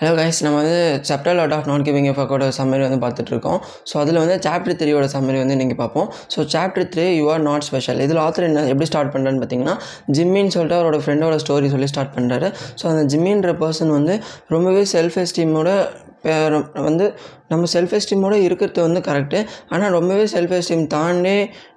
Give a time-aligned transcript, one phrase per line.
[0.00, 0.76] Hello guys நம்ம வந்து
[1.08, 3.58] subtle art of not giving எஃபக்கோட summary வந்து பார்த்துட்ருக்கோம்
[3.90, 6.06] ஸோ அதில் வந்து சாப்டர் த்ரீயோட சம்மரி வந்து நீங்கள் பார்ப்போம்.
[6.34, 9.74] So chapter three you are not special இதில் ஆத்தர் என்ன எப்படி ஸ்டார்ட் பண்ணுறான்னு பார்த்தீங்கன்னா
[10.18, 12.48] ஜிம்மின்னு சொல்லிட்டு அவரோட ஃப்ரெண்டோட ஸ்டோரி சொல்லி ஸ்டார்ட் பண்ணுறாரு
[12.82, 14.16] ஸோ அந்த ஜிம்மின்ற பர்சன் வந்து
[14.48, 15.68] ரொம்பவே செல்ஃப் எஸ்டீமோட
[16.88, 17.04] வந்து
[17.50, 19.38] நம்ம செல்ஃப் எஸ்டீமோடு இருக்கிறது வந்து கரெக்டு
[19.74, 21.32] ஆனால் ரொம்பவே செல்ஃப் எஸ்டீம் தாண்டி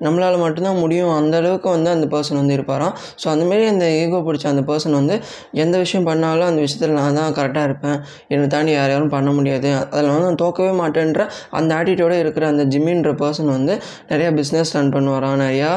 [0.05, 1.11] நம்மளால் மட்டும்தான் முடியும்.
[1.19, 2.93] அந்த அளவுக்கு வந்து அந்த பர்சன் வந்து இருப்பாராம்.
[3.21, 5.15] ஸோ அந்தமாரி அந்த ஈகோ பிடிச்ச அந்த பர்சன் வந்து
[5.63, 7.97] எந்த விஷயம் பண்ணாலும் அந்த விஷயத்தில் நான் தான் கரெக்டாக இருப்பேன்.
[8.33, 9.71] என்னை தாண்டி யார் யாரும் பண்ண முடியாது.
[9.93, 11.25] அதில் வந்து நான் தோக்கவே மாட்டேன்ற
[11.59, 13.75] அந்த ஆட்டிடியூட இருக்கிற அந்த ஜிம்மின்ற பர்சன் வந்து
[14.11, 15.37] நிறையா பிஸ்னஸ் ரன் பண்ணுவாராம்.
[15.45, 15.71] நிறையா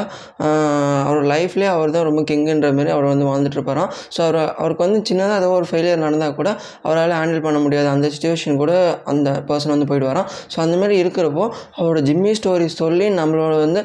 [1.06, 3.90] அவர் லைஃப்லேயே அவர் தான் ரொம்ப கிங்குன்ற மாரி அவர் வந்து வாழ்ந்துட்டு இருப்பாராம்.
[4.16, 6.48] ஸோ அவர் அவருக்கு வந்து சின்னதாக ஏதோ ஒரு ஃபெயிலியர் நடந்தால் கூட
[6.86, 7.90] அவரால் ஹேண்டில் பண்ண முடியாது.
[7.96, 8.72] அந்த சுச்சுவேஷன் கூட
[9.12, 10.28] அந்த பர்சன் வந்து போயிட்டு வரான்.
[10.52, 11.44] ஸோ அந்தமாதிரி இருக்கிறப்போ
[11.78, 13.82] அவரோட ஜிம்மி ஸ்டோரி சொல்லி நம்மளோட வந்து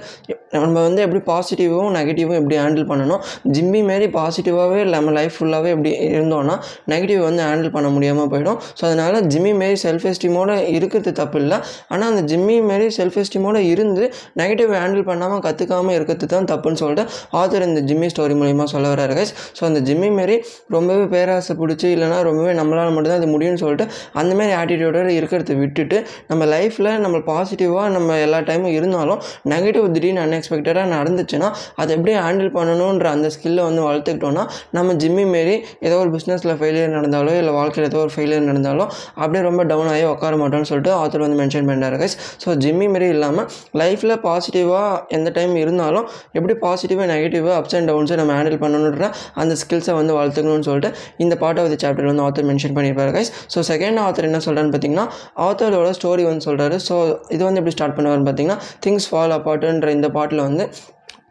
[0.56, 3.22] நம்ம வந்து எப்படி பாசிட்டிவும் நெகட்டிவும் எப்படி ஹேண்டில் பண்ணணும்?
[3.56, 6.56] ஜிம்மி மாரி பாசிட்டிவாகவே நம்ம லைஃப் ஃபுல்லாகவே எப்படி இருந்தோன்னா
[6.92, 8.58] நெகட்டிவ் வந்து ஹேண்டில் பண்ண முடியாமல் போயிடும்.
[8.80, 11.58] ஸோ அதனால் ஜிம்மி மாரி செல்ஃப் எஸ்டீமோடு இருக்கிறது தப்பு இல்லை.
[11.92, 14.04] ஆனால் அந்த ஜிம்மி மாரி செல்ஃப் எஸ்டீமோடு இருந்து
[14.42, 17.06] நெகட்டிவ் ஹேண்டில் பண்ணாமல் கற்றுக்காமல் இருக்கிறது தான் தப்புன்னு சொல்லிட்டு
[17.42, 20.36] ஆத்தர் இந்த ஜிம்மி ஸ்டோரி மூலிமா சொல்ல வர்றாரு கைஸ் ஸோ அந்த ஜிம்மி மாரி
[20.76, 23.88] ரொம்பவே பேராசை பிடிச்சி இல்லைனா ரொம்பவே நம்மளால் மட்டும்தான் அது முடியும்னு சொல்லிட்டு
[24.22, 29.20] அந்தமாரி ஆட்டிடியூடோட இருக்கிறத விட்டுட்டு நம்ம லைஃப்பில் நம்ம பாசிட்டிவாக நம்ம எல்லா டைமும் இருந்தாலும்
[29.52, 35.56] நெகட்டிவ் திடீர்னு அன்எக்ஸ்பெக்டடாக நடந்துச்சுன்னா அதை எப்படி ஹேண்டில் பண்ணணுன்ற அந்த ஸ்கில்லை வந்து வளர்த்துக்கிட்டோன்னா நம்ம ஜிம்மி மாரி
[35.82, 38.86] ஏதோ ஒரு பிஸ்னஸில் ஃபெயிலியர் நடந்தாலோ இல்லை வாழ்க்கையில் ஏதோ ஒரு ஃபெயிலியர் நடந்தாலோ
[39.18, 43.10] அப்படியே ரொம்ப டவுன் ஆகி உட்கார மாட்டோம்னு சொல்லிட்டு ஆத்தர் வந்து மென்ஷன் பண்ணுறாரு கைஸ் ஸோ ஜிம்மி மாரி
[43.16, 43.48] இல்லாமல்
[43.82, 44.80] லைஃப்பில் பாசிட்டிவாக
[45.18, 49.06] எந்த டைம் இருந்தாலும் எப்படி பாசிட்டிவாக நெகட்டிவாக அப்ஸ் அண்ட் டவுன்ஸை நம்ம ஹேண்டில் பண்ணணுன்ற
[49.42, 53.32] அந்த ஸ்கில்ஸை வந்து வளர்த்துக்கணும்னு சொல்லிட்டு இந்த பார்ட் ஆஃப் த சாப்டர் வந்து ஆத்தர் மென்ஷன் பண்ணியிருப்பாரு கைஸ்
[53.54, 55.08] ஸோ செகண்ட் ஆத்தர் என்ன சொல்கிறான்னு பார்த்தீங்கன்னா
[55.42, 56.96] ஆத்தரோட ஸ்டோரி வந்து சொல்கிறாரு ஸோ
[57.30, 60.66] இது வந்து எப்படி ஸ்டார்ட் பண்ணுவார்னு பார்த்தீங்கன்னா திங்ஸ் ஃபால் அப்பார்ட்டுன்ற இந்த பாட்டில் வந்து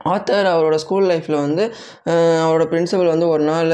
[0.07, 1.65] ஆத்தர் அவரோட ஸ்கூல் லைஃப்பில் வந்து
[2.43, 3.73] அவரோட பிரின்சிபல் வந்து ஒரு நாள்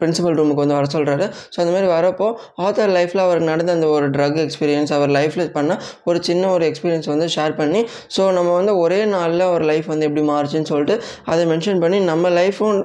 [0.00, 2.28] பிரின்சிபல் ரூமுக்கு வந்து வர சொல்கிறாரு ஸோ அந்த மாதிரி வரப்போ
[2.66, 5.72] ஆத்தர் லைஃப்பில் அவருக்கு நடந்த அந்த ஒரு ட்ரக் எக்ஸ்பீரியன்ஸ் அவர் லைஃப்பில் பண்ண
[6.04, 7.82] ஒரு சின்ன ஒரு எக்ஸ்பீரியன்ஸ் வந்து ஷேர் பண்ணி
[8.16, 12.30] ஸோ நம்ம வந்து ஒரே நாளில் ஒரு லைஃப் வந்து எப்படி மாறுச்சுன்னு சொல்லிட்டு அதை மென்ஷன் பண்ணி நம்ம
[12.40, 12.78] லைஃப்பும்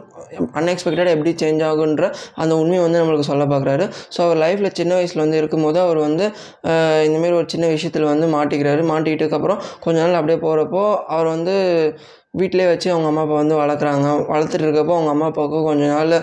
[0.60, 2.06] அன்எக்ஸ்பெக்டடாக எப்படி சேஞ்ச் ஆகுன்ற
[2.42, 3.86] அந்த உண்மையை வந்து நம்மளுக்கு சொல்ல பார்க்குறாரு.
[4.16, 6.26] ஸோ அவர் லைஃப்பில் சின்ன வயசில் வந்து இருக்கும்போது அவர் வந்து
[7.08, 8.82] இந்தமாரி ஒரு சின்ன விஷயத்தில் வந்து மாட்டிக்கிறாரு.
[8.92, 10.84] மாட்டிக்கிட்டதுக்கப்புறம் கொஞ்ச நாள் அப்படியே போகிறப்போ
[11.16, 11.56] அவர் வந்து
[12.40, 14.10] வீட்டிலே வச்சு அவங்க அம்மா அப்பா வந்து வளர்க்குறாங்க.
[14.34, 16.14] வளர்த்துட்டு இருக்கப்போ அவங்க அம்மா அப்பாவுக்கு கொஞ்ச நாள்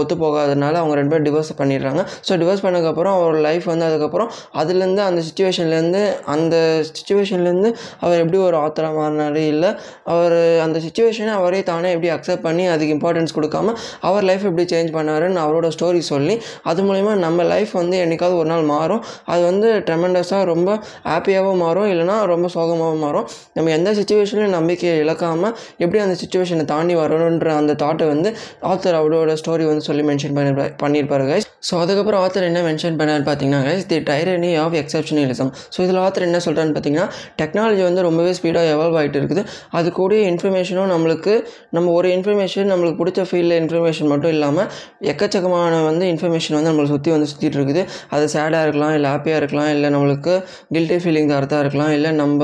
[0.00, 2.00] ஒத்து போகாதனால அவங்க ரெண்டு பேரும் டிவோர்ஸ் பண்ணிடுறாங்க.
[2.26, 4.28] ஸோ டிவோர்ஸ் பண்ணதுக்கப்புறம் அவர் லைஃப் வந்து அதுக்கப்புறம்
[4.60, 6.02] அதுலேருந்து அந்த சுச்சுவேஷன்லேருந்து
[6.34, 6.56] அந்த
[6.88, 7.70] சுச்சுவேஷன்லேருந்து
[8.02, 9.70] அவர் எப்படி ஒரு ஆத்தராக மாறினார் இல்லை
[10.14, 13.74] அவர் அந்த சுச்சுவேஷனை அவரே தானே எப்படி அக்செப்ட் பண்ணி அதுக்கு இம்பார்ட்டன்ஸ் கொடுக்காம
[14.10, 16.36] அவர் லைஃப் எப்படி சேஞ்ச் பண்ணாருன்னு அவரோட ஸ்டோரி சொல்லி
[16.72, 19.02] அது மூலிமா நம்ம லைஃப் வந்து என்றைக்காவது ஒரு நாள் மாறும்.
[19.32, 20.70] அது வந்து ட்ரெமெண்டஸாக ரொம்ப
[21.08, 23.26] ஹாப்பியாகவும் மாறும் இல்லைனா ரொம்ப சோகமாகவும் மாறும்.
[23.56, 28.28] நம்ம எந்த சுச்சுவேஷன்லையும் நம்பிக்கையை இழக்காமல் இல்லாமல் எப்படி அந்த சுச்சுவேஷனை தாண்டி வரணுன்ற அந்த தாட்டை வந்து
[28.70, 33.24] ஆத்தர் அவரோட ஸ்டோரி வந்து சொல்லி மென்ஷன் பண்ணி பண்ணியிருப்பாரு கைஸ் ஸோ அதுக்கப்புறம் ஆத்தர் என்ன மென்ஷன் பண்ணார்
[33.28, 37.06] பார்த்தீங்கன்னா guys the tyranny of exceptionalism so இதில் ஆத்தர் என்ன சொல்கிறான்னு பார்த்தீங்கன்னா
[37.40, 39.42] டெக்னாலஜி வந்து ரொம்பவே ஸ்பீடாக எவால்வ் ஆகிட்டு இருக்குது.
[39.78, 41.34] அது கூடிய இன்ஃபர்மேஷனும் நம்மளுக்கு
[41.76, 44.68] நம்ம ஒரு இன்ஃபர்மேஷன் நம்மளுக்கு பிடிச்ச ஃபீல்டில் இன்ஃபர்மேஷன் மட்டும் இல்லாமல்
[45.12, 47.82] எக்கச்சக்கமான வந்து இன்ஃபர்மேஷன் வந்து நம்மளை சுற்றி வந்து சுற்றிட்டு இருக்குது.
[48.14, 50.34] அது சேடாக இருக்கலாம் இல்லை ஹாப்பியாக இருக்கலாம் இல்லை நம்மளுக்கு
[50.76, 52.40] கில்ட்டி ஃபீலிங் தரதாக இருக்கலாம் இல்லை நம்ம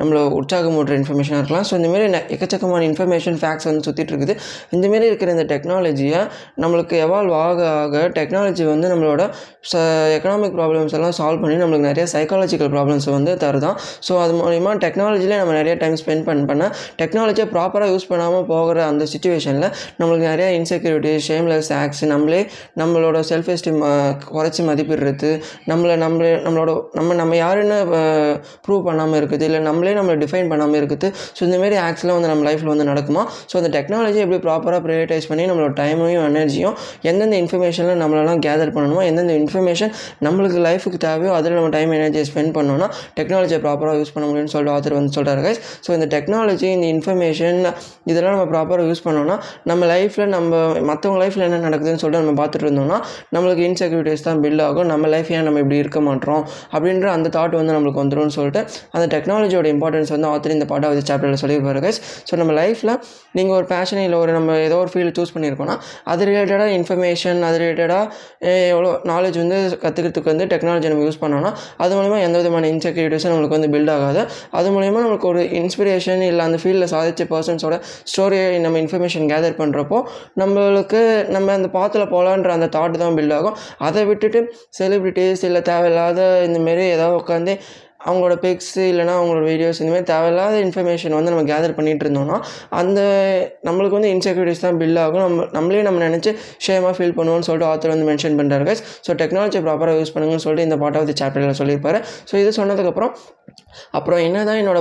[0.00, 1.66] நம்மளை உற்சாகமூட்டுற இன்ஃபர்மேஷனாக இருக்கலாம்.
[1.68, 4.36] ஸோ இந்தமாரி எக்கச்சக்கமான இன்ஃபர்மேஷன் ஃபேக்ட்ஸ் வந்து சுற்றிட்டு இருக்குது.
[4.76, 6.20] இந்தமாரி இருக்கிற இந்த டெக்னாலஜியை
[6.64, 9.22] நம்மளுக்கு எவால்வ் ஆக ஆக டெக்னாலஜி வந்து நம்மளோட
[9.70, 9.82] ச
[10.16, 13.76] எக்கனாமிக் ப்ராப்ளம்ஸ் எல்லாம் சால்வ் பண்ணி நம்மளுக்கு நிறைய சைக்காலஜிக்கல் ப்ராப்ளம்ஸ் வந்து தருதான்.
[14.08, 16.64] ஸோ அது மூலிமா டெக்னாலஜியில் நம்ம நிறைய டைம் ஸ்பெண்ட் பண்ண பண்ண
[17.00, 19.68] டெக்னாலஜியை ப்ராப்பராக யூஸ் பண்ணாமல் போகிற அந்த சுச்சுவேஷனில்
[20.00, 22.40] நம்மளுக்கு நிறைய இன்செக்யூரிட்டி ஷேம்லெஸ் ஆக்ஸ் நம்மளே
[22.80, 23.80] நம்மளோட செல்ஃப் எஸ்டீம்
[24.34, 25.30] குறைச்சி மதிப்பிடுறது
[25.70, 27.78] நம்மளை நம்மளே நம்மளோட நம்ம நம்ம யாருன்னு
[28.66, 31.08] ப்ரூவ் பண்ணாமல் இருக்குது இல்லை நம்மளே நம்மளை டிஃபைன் பண்ணாமல் இருக்குது.
[31.36, 33.22] ஸோ இந்தமாரி ஆக்சுவலாக வந்து நம்ம லைஃப்பில் வந்து நடக்குமா?
[33.50, 36.74] ஸோ அந்த டெக்னாலஜி எப்படி ப்ராப்பராக ப்ரைவேட்டைஸ் பண்ணி நம்மளோட டைமையும் எனர்ஜியும்
[37.10, 39.92] எந்தெந்த இன்ஃபர்மேஷனில் நம்மளெல்லாம் கேதர் பண்ணணுமோ எந்தெந்த இன்ஃபர்மேஷன்
[40.26, 44.74] நம்மளுக்கு லைஃபுக்கு தேவையோ அதில் நம்ம டைம் எனர்ஜியை ஸ்பெண்ட் பண்ணோம்னா டெக்னாலஜியை ப்ராப்பராக யூஸ் பண்ண முடியும்னு சொல்லிட்டு
[44.76, 47.60] ஆத்தர் வந்து சொல்கிறாரு கைஸ் ஸோ இந்த டெக்னாலஜி இந்த இன்ஃபர்மேஷன்
[48.10, 49.36] இதெல்லாம் நம்ம ப்ராப்பராக யூஸ் பண்ணோம்னா
[49.70, 50.50] நம்ம லைஃப்பில் நம்ம
[50.90, 52.98] மற்றவங்க லைஃப்பில் என்ன நடக்குதுன்னு சொல்லிட்டு நம்ம பார்த்துட்டு இருந்தோம்னா
[53.36, 54.88] நம்மளுக்கு இன்செக்யூரிட்டிஸ் தான் பில்ட் ஆகும்.
[54.92, 56.42] நம்ம லைஃப் ஏன் நம்ம இப்படி இருக்க மாட்டோம்?
[56.74, 58.60] அப்படின்ற அந்த தாட் வந்து நம்மளுக்கு வந்துடும் சொல்லிட்டு
[58.96, 62.00] அந்த டெக்னாலஜியோட இம்பார்ட்டன்ஸ் வந்து ஆத்தர் இந்த பாட்டாவது சாப்டரில் சொல்லியிருப்பாரு கைஸ்
[62.30, 62.94] ஸோ நம்ம லைஃப்பில்
[63.32, 65.74] நீங்கள் ஒரு பேஷன் இல்லை ஒரு நம்ம ஏதோ ஒரு ஃபீல்டு சூஸ் பண்ணியிருக்கோன்னா
[66.04, 68.04] அது ரிலேட்டடாக இன்ஃபர்மேஷன் அது ரிலேட்டடாக
[68.72, 73.56] எவ்வளோ நாலேஜ் வந்து கற்றுக்கிறதுக்கு வந்து டெக்னாலஜி நம்ம யூஸ் பண்ணோன்னா அது மூலிமா எந்த விதமான இன்செக்யூரிட்டிஸும் நம்மளுக்கு
[73.58, 74.22] வந்து பில்ட் ஆகாது.
[74.50, 77.76] அது மூலிமா நம்மளுக்கு ஒரு இன்ஸ்பிரேஷன் இல்லை அந்த ஃபீல்டில் சாதித்த பர்சன்ஸோட
[78.12, 79.98] ஸ்டோரியை நம்ம இன்ஃபர்மேஷன் கேதர் பண்ணுறப்போ
[80.42, 83.56] நம்மளுக்கு நம்ம அந்த பாத்தில் போகலான்ற அந்த தாட் தான் பில்ட் ஆகும்.
[83.78, 84.40] அதை விட்டுட்டு
[84.78, 87.52] செலிப்ரிட்டிஸ் இல்லை தேவையில்லாத இந்தமாரி ஏதாவது உட்காந்து
[88.06, 92.38] அவங்களோட பிக்ஸ் இல்லைனா அவங்களோட வீடியோஸ் இந்தமாதிரி தேவையில்லாத இன்ஃபர்மேஷன் வந்து நம்ம கேதர் பண்ணிகிட்டு இருந்தோம்னா
[92.80, 93.00] அந்த
[93.68, 95.24] நம்மளுக்கு வந்து இன்செக்யூரிட்டிஸ் தான் பில் ஆகும்.
[95.26, 96.32] நம்ம நம்மளே நம்ம நினச்சி
[96.66, 100.68] ஷேமாக ஃபீல் பண்ணுவோம்னு சொல்லிட்டு ஆத்தர் வந்து மென்ஷன் பண்ணுறாரு கைஸ் ஸோ டெக்னாலஜி ப்ராப்பராக யூஸ் பண்ணுங்கன்னு சொல்லிட்டு
[100.68, 102.00] இந்த பார்ட் ஆஃப் தி சாப்டரில் சொல்லியிருப்பாரு.
[102.30, 103.12] ஸோ இது சொன்னதுக்கப்புறம்
[103.98, 104.80] அப்புறம் என்ன தான் என்னோட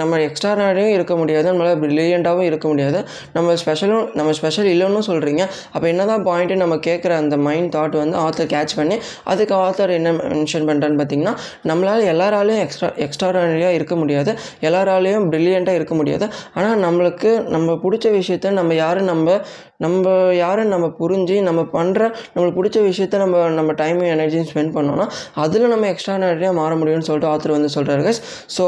[0.00, 2.98] நம்ம எக்ஸ்ட்ரானரியும் இருக்க முடியாது நம்மளால் ப்ரில்லியண்ட்டாகவும் இருக்க முடியாது.
[3.36, 5.42] நம்ம ஸ்பெஷலும் நம்ம ஸ்பெஷல் இல்லைன்னு சொல்கிறீங்க
[5.74, 8.96] அப்போ என்ன தான் பாயிண்ட்டு நம்ம கேட்குற அந்த மைண்ட் தாட் வந்து ஆத்தர் கேட்ச் பண்ணி
[9.32, 11.34] அதுக்கு ஆத்தர் என்ன மென்ஷன் பண்ணுறான்னு பார்த்தீங்கன்னா
[11.70, 14.30] நம்மளால் எல்லா எல்லாராலையும் எக்ஸ்ட்ரா எக்ஸ்ட்ராடனரியாக இருக்க முடியாது.
[14.68, 16.26] எல்லாராலையும் ப்ரில்லியண்ட்டாக இருக்க முடியாது.
[16.54, 19.36] ஆனால் நம்மளுக்கு நம்ம பிடிச்ச விஷயத்த நம்ம யாரும் நம்ம
[19.84, 22.00] நம்ம யாரும் நம்ம புரிஞ்சு நம்ம பண்ணுற
[22.34, 25.06] நம்மளுக்கு பிடிச்ச விஷயத்த நம்ம நம்ம டைமும் எனர்ஜியும் ஸ்பெண்ட் பண்ணோம்னா
[25.44, 28.20] அதில் நம்ம எக்ஸ்ட்ராடனரியாக மாற முடியும்னு சொல்லிட்டு ஆத்தர் வந்து சொல்கிறாரு guys.
[28.58, 28.66] ஸோ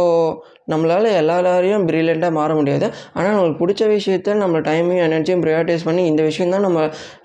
[0.69, 2.87] நம்மளால் எல்லாரையும் ப்ரில்லியண்ட்டாக மாற முடியாது.
[3.17, 6.81] ஆனால் நம்மளுக்கு பிடிச்ச விஷயத்த நம்ம டைமையும் எனர்ஜியும் ப்ரையாரிட்டைஸ் பண்ணி இந்த விஷயம் தான் நம்ம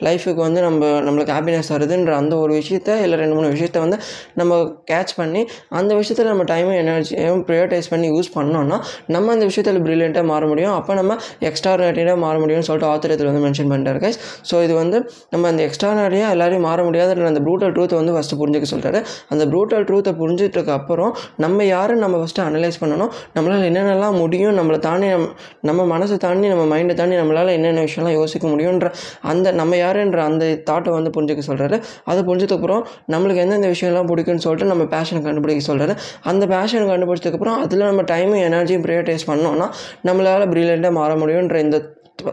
[0.07, 3.99] லைஃபுக்கு வந்து நம்ம நம்மளுக்கு ஹாப்பினஸ் வருதுன்ற அந்த ஒரு விஷயத்த இல்லை ரெண்டு மூணு விஷயத்த வந்து
[4.39, 4.57] நம்ம
[4.91, 5.43] கேட்ச் பண்ணி
[5.79, 8.79] அந்த விஷயத்தில் நம்ம டைமும் எனர்ஜியும் ப்ரையாரிட்டைஸ் பண்ணி யூஸ் பண்ணோம்னா
[9.15, 10.75] நம்ம அந்த விஷயத்தில் ப்ரில்லியண்ட்டாக மாற முடியும்.
[10.79, 11.17] அப்போ நம்ம
[11.49, 14.19] எக்ஸ்ட்ரானரியாக மாற முடியும்னு சொல்லிட்டு ஆத்தர் இதில் வந்து மென்ஷன் பண்ணிட்டாரு கைஸ்
[14.49, 14.97] ஸோ இது வந்து
[15.33, 18.99] நம்ம அந்த எக்ஸ்ட்ரானரியாக எல்லாரையும் மாற முடியாதுன்ற அந்த ப்ரூட்டல் ட்ரூத்தை வந்து ஃபஸ்ட்டு புரிஞ்சுக்க சொல்கிறாரு
[19.33, 21.13] அந்த ப்ரூட்டல் ட்ரூத்தை புரிஞ்சிட்டதுக்கு அப்புறம்
[21.45, 23.11] நம்ம யாரும் நம்ம ஃபஸ்ட்டு அனலைஸ் பண்ணணும்.
[23.35, 25.27] நம்மளால் என்னென்னலாம் முடியும் நம்மளை தாண்டி நம்ம
[25.63, 28.89] நம்ம மனசை தாண்டி நம்ம மைண்டை தாண்டி நம்மளால் என்னென்ன விஷயம்லாம் யோசிக்க முடியுன்ற
[29.23, 34.71] அந்த நம்ம யாருன்ற அந்த தாட்டை வந்து புரிஞ்சுக்க சொல்கிறாரு அதை புரிஞ்சதுக்கப்புறம் நம்மளுக்கு எந்தெந்த விஷயம்லாம் பிடிக்கும்னு சொல்லிட்டு
[34.71, 39.69] நம்ம பேஷனை கண்டுபிடிக்க சொல்கிறாரு அந்த பேஷனை கண்டுபிடிச்சதுக்கப்புறம் அதில் நம்ம டைமும் எனர்ஜியும் ப்ரையாரிட்டைஸ் பண்ணோம்னா
[40.07, 41.79] நம்மளால் ப்ரில்லியண்ட்டாக மாற முடியுன்ற இந்த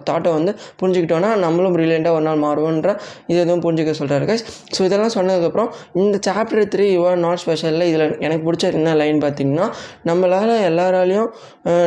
[0.04, 2.90] தாட்டை வந்து புரிஞ்சுக்கிட்டோன்னா நம்மளும் ப்ரில்லியண்ட்டாக ஒரு நாள் மாறுவோன்ற
[3.26, 4.44] இது எதுவும் புரிஞ்சுக்க சொல்கிறாரு கைஸ்
[4.76, 9.66] ஸோ இதெல்லாம் சொன்னதுக்கப்புறம் இந்த சாப்டர் த்ரீ யுவர் நாட் ஸ்பெஷலில் இதில் எனக்கு பிடிச்ச என்ன லைன் பார்த்தீங்கன்னா
[10.06, 11.28] நம்மளால் எல்லாராலையும்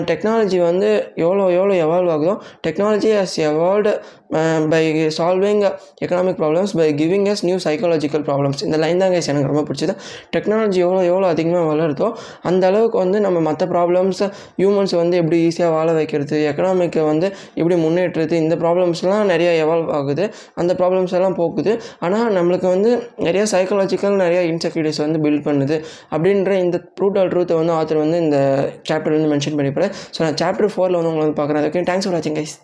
[0.05, 2.35] டெக்னாலஜி வந்து எவ்வளோ எவ்வளோ எவால்வ் ஆகுதோ
[2.67, 3.93] technology has evolved
[4.69, 5.61] by solving
[6.03, 9.93] economic problems by giving us new psychological problems இந்த லைன் தான் கைஸ் எனக்கு ரொம்ப பிடிச்சது.
[10.35, 12.07] டெக்னாலஜி எவ்வளோ எவ்வளோ அதிகமாக வளருதோ
[12.43, 14.21] அந்த அளவுக்கு வந்து நம்ம மற்ற ப்ராப்ளம்ஸ்
[14.57, 20.25] ஹியூமன்ஸ் வந்து எப்படி ஈஸியாக வாழ வைக்கிறது எக்கனாமிக்கை வந்து எப்படி முன்னேற்றுறது இந்த ப்ராப்ளம்ஸ்லாம் நிறைய எவால்வ் ஆகுது.
[20.61, 21.73] அந்த ப்ராப்ளம்ஸ் எல்லாம் போக்குது
[22.07, 22.91] ஆனால் நம்மளுக்கு வந்து
[23.27, 25.77] நிறைய சைக்காலஜிக்கல் நிறைய இன்செக்யூரிட்டிஸ் வந்து பில்ட் பண்ணுது.
[26.15, 28.39] அப்படின்ற இந்த ப்ரூட்டல் ட்ரூத்தை வந்து ஆத்தர் வந்து இந்த
[28.91, 29.89] சாப்டர் வந்து மென்ஷன் பண்ணியிருப்பாரு.
[30.15, 31.67] ஸோ நான் சாப்டர் ஃபோரில் வந்து உங்களை வந்து பார்க்குறேன்.
[31.71, 32.55] ஓகே தேங்க்ஸ் ஃபார் வாட்சிங் கைஸ்